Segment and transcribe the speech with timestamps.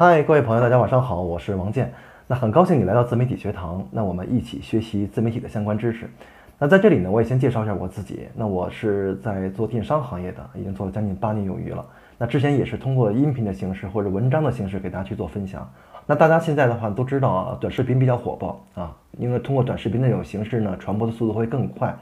[0.00, 1.92] 嗨，各位朋友，大家晚上好，我是王健。
[2.28, 6.08] 那很高兴你来到自媒体学堂，那我们一起学习自媒体的相关知识。
[6.56, 8.28] 那在这里呢，我也先介绍一下我自己。
[8.32, 11.84] 那我是在做电商行业的，已经做了将近八年有余了。
[12.16, 15.68] 那之前也是通过音频的形式或者文章的形式给大家去做分享。
[16.06, 21.92] 那大家现在的话都知道啊，短视频比较火爆啊，因为通过短视频那种形式呢，传播的速度会更快，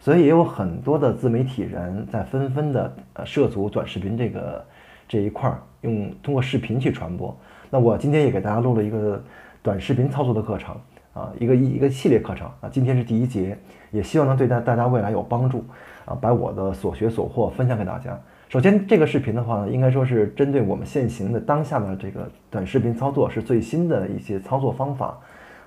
[0.00, 4.64] 所以也有很多的自媒体人在纷纷的呃涉足短视频这个
[5.12, 7.36] 这一块儿，用通过视频去传播。
[7.68, 9.22] 那我今天也给大家录了一个
[9.62, 10.74] 短视频操作的课程
[11.12, 13.54] 啊，一个一一个系列课程啊，今天是第一节，
[13.90, 15.66] 也希望能对大大家未来有帮助
[16.06, 18.18] 啊，把我的所学所获分享给大家。
[18.48, 25.18] 首先，这个视频的话呢，应该说是针对我们现行的当下的这个短视频操作是最新的一些操作方法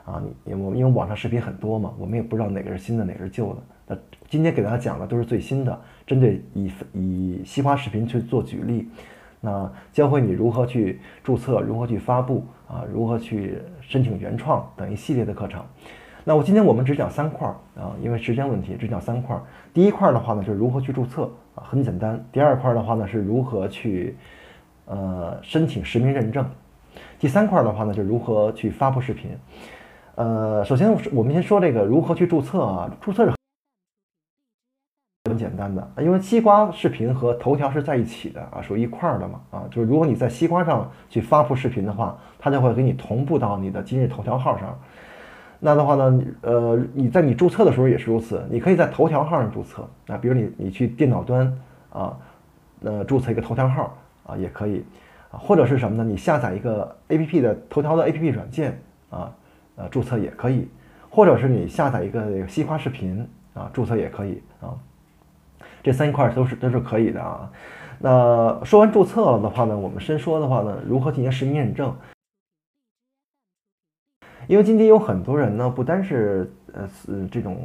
[0.05, 0.19] 啊。
[0.43, 3.57] 你我因为网上视频很多嘛，我们也不知道哪个是新的，哪个是旧的。
[3.85, 3.95] 那
[4.27, 8.87] 今天给大家讲的都是最新的，针对以以西瓜视频去做举例，
[9.45, 15.63] 那教会你如何去注册，如何去发布啊，如何去申请原创等一系列的课程。
[16.23, 19.43] 那我今天我们只讲三块儿啊，因为时间问题，只讲三块儿。
[19.71, 21.29] 第一块的话呢，就是如何去注册。
[21.53, 22.21] 啊，很简单。
[22.31, 24.17] 第二块的话呢，是如何去
[24.85, 26.43] 呃申请实名认证。
[27.19, 29.29] 第三块的话呢，就是如何去发布视频。
[30.15, 33.34] 呃，首先我们先说这个如何去注册啊，注册是
[35.37, 44.77] 简单的，因为西瓜视频和头条是在一起的啊，属于一块儿的嘛啊，就是如果你在西瓜上去发布视频的话，它就会给你同步到你的今日头条号上。
[45.59, 51.51] 那的话呢，呃，你在你注册的时候也是如此，你可以在头条号上注册啊，比如你你去电脑端
[51.91, 52.17] 啊，
[52.81, 54.83] 呃，注册一个头条号啊，也可以
[55.31, 56.03] 啊，或者是什么呢？
[56.03, 59.31] 你下载一个 A P P 的头条的 A P P 软件啊，
[59.77, 60.67] 呃，注册也可以，
[61.09, 64.75] 或者是你下载一个西瓜视频啊，注册也可以啊，
[65.85, 67.47] 这三块都是都是可以的啊。
[67.99, 71.95] 那说完注册了的话呢，我们先说的话呢，如何进行实名认证？
[74.47, 77.55] 因为今天有很多人呢，不单是呃是这种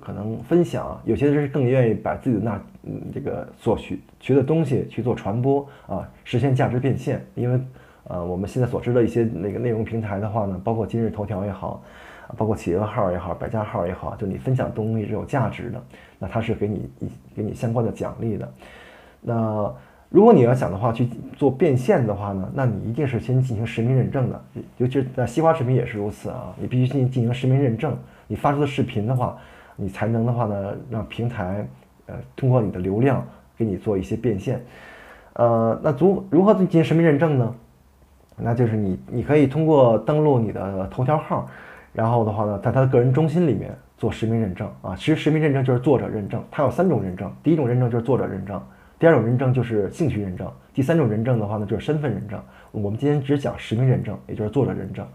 [0.00, 7.26] 可能分享，有些人是更愿意把自己的那嗯这个所学学的东西去做传播啊，实现价值变现。
[7.34, 7.60] 因为
[8.08, 11.82] 呃我们现在所知的一些那个内容平台的话呢，包括今日头条也好，
[12.36, 15.82] 包括企鹅号也好，百家号也好，就你分享东西是有价值的，
[16.18, 16.90] 那它是给你
[17.34, 18.48] 给你相关的奖励的。
[19.20, 19.72] 那
[20.10, 24.40] 如果你要想的话去做变现的话呢，那你一定是先进行实名认证的，
[24.76, 29.36] 尤其是在西瓜视频也是如此啊，你必须进进行实名认证，你发出的视频的话，
[29.76, 31.66] 你才能的话呢，让平台
[32.06, 33.26] 呃通过你的流量
[33.56, 34.62] 给你做一些变现。
[35.32, 37.54] 呃，那如如何进行实名认证呢？
[38.36, 41.48] 那就是你你可以通过登录你的头条号，
[41.92, 44.96] 然后的话呢，在他的个人中心里面做实名认证啊。
[44.96, 48.60] 其实实名认证就是作者认证，它有三种认证，第一种认证就是作者认证。
[48.98, 52.40] 第二种认证就是兴趣认证，第三种认证的话呢就是身份认证。
[52.70, 55.06] 我们今天只讲实名认证，也就是作者认证。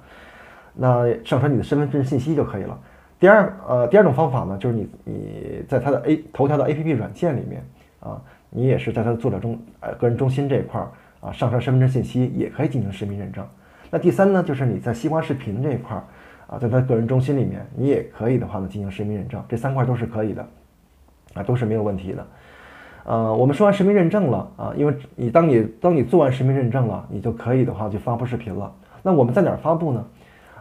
[0.73, 2.79] 那上传你的身份证信息就可以了。
[3.19, 7.61] 第二，呃，第二种方法呢，就是你你在它的 A 头条的 APP 软件里面
[7.99, 10.87] 啊，你也是在它的作者中呃个人中心这一块儿
[11.21, 13.45] 啊上传身份证信息也可以进行实名认证。
[13.89, 16.03] 那第三呢，就是你在西瓜视频这一块儿
[16.47, 20.47] 啊，在它个人中心里面你也可以的话呢进行实名认证，这三块都是可以的
[21.33, 22.27] 啊，都是没有问题的。
[23.05, 28.71] 呃，我们说完实名认证了啊，因为你当你当你做完实名认证了，你就可以的话去发布视频了。
[29.01, 30.05] 那我们在哪儿发布呢？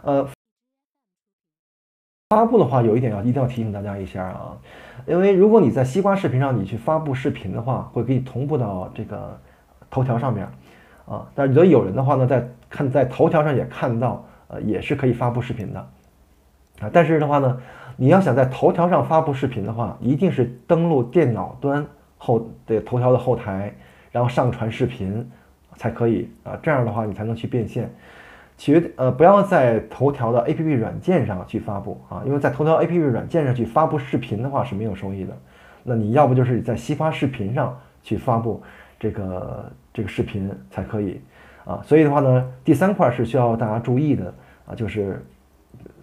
[0.01, 0.27] 呃，
[2.29, 4.57] 发布的话有一点要一定要提醒大家一下啊，
[5.05, 9.39] 因为如果你在西瓜视频上你去发布视频的话，会给你同步到这个
[9.89, 10.47] 头条上面
[11.05, 11.27] 啊。
[11.35, 15.79] 但是有人的话呢，在看在头条上也看到，呃，也是可以发布视频的
[16.81, 16.89] 啊。
[16.91, 17.57] 但是的话呢，
[17.97, 21.85] 你要想在头条上发布视频的话，一定是登录电脑端。
[22.21, 23.73] 后的头条的后台，
[24.11, 25.25] 然后上传视频
[25.77, 27.89] 才可以啊，这样的话你才能去变现。
[28.57, 35.33] 绝呃不要在头条的 APP 软件上去发布啊，因为在头条 APP 软件上去发布视频的话是没有收益的。
[35.81, 38.61] 那你要不就是在西瓜视频上去发布
[38.99, 41.21] 这个这个视频才可以
[41.65, 41.81] 啊。
[41.85, 44.33] 所以的话呢，第三块是需要大家注意的
[44.67, 45.25] 啊，就是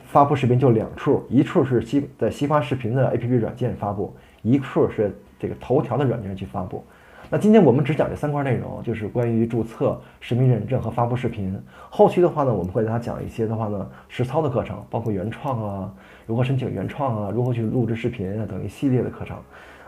[0.07, 5.15] 发布视频就两处，一处是西在西瓜视频的 APP 软件发布，一处是。
[5.39, 6.83] 这个头条的软件去发布，
[7.29, 11.55] 那今天我们只讲这三块内容，就是关于注册、实名认证和发布视频。
[11.91, 15.95] 后期的话呢，我们会给大家讲一些的话呢，实操的课程，包括原创啊，
[16.27, 19.37] 如何申请原创啊，如何去录制视频啊等一系列的课程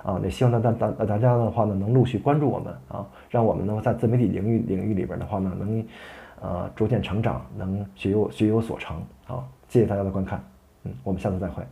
[0.02, 0.20] 啊。
[0.22, 5.84] 也希望大大大大家的话呢，能陆续关注我们啊，让我们呢在自媒体领域领域里边的话呢，能
[6.40, 9.02] 呃逐渐成长，能学有学有所成。
[9.26, 10.42] 好，谢谢大家的观看，
[10.84, 11.62] 嗯，我们下次再会。